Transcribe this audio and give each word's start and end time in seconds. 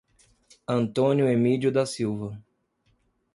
Antônio 0.67 1.27
Emidio 1.29 1.71
da 1.71 1.85
Silva 1.85 2.43